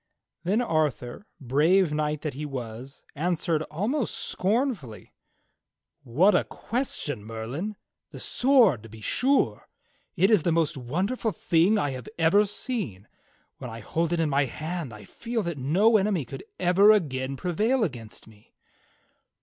^" 0.01 0.03
Then 0.43 0.61
Arthur, 0.63 1.27
brave 1.39 1.93
knight 1.93 2.21
that 2.21 2.33
he 2.33 2.43
was, 2.43 3.03
answered 3.13 3.61
almost 3.69 4.15
scorn 4.17 4.73
fully: 4.73 5.13
"What 6.01 6.33
a 6.33 6.43
question. 6.43 7.23
Merlin! 7.23 7.75
The 8.09 8.17
sword 8.17 8.81
to 8.81 8.89
be 8.89 8.99
sure. 9.01 9.67
It 10.15 10.31
is 10.31 10.41
the 10.41 10.51
most 10.51 10.75
wonderful 10.75 11.31
thing 11.31 11.77
I 11.77 11.91
have 11.91 12.09
ever 12.17 12.45
seen. 12.47 13.07
When 13.59 13.69
I 13.69 13.81
hold 13.81 14.11
it 14.11 14.19
in 14.19 14.31
my 14.31 14.45
hand 14.45 14.91
I 14.91 15.03
feel 15.03 15.43
that 15.43 15.59
no 15.59 15.97
enemy 15.97 16.25
could 16.25 16.45
ever 16.59 16.91
again 16.91 17.37
prevail 17.37 17.83
against 17.83 18.27
me." 18.27 18.55